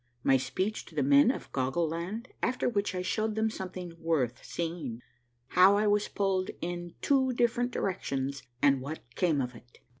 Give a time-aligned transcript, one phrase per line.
[0.23, 4.43] —MY SPEECH TO THE MEN OF GOGGLE LAND AFTER WHICH I SHOW THEM SOMETHING WORTH
[4.43, 4.99] SEEING.—
[5.49, 9.77] HOW I WAS PULLED IN TWO DIFFERENT DIREC TIONS AND WHAT CAME OF IT.